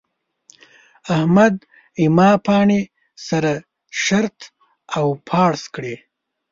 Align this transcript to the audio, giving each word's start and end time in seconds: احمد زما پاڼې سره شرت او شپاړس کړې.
احمد 1.15 1.53
زما 1.99 2.29
پاڼې 2.45 2.81
سره 3.27 3.51
شرت 4.03 4.37
او 4.97 5.05
شپاړس 5.19 5.63
کړې. 5.75 5.95